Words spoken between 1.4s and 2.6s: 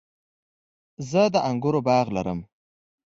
انګورو باغ لرم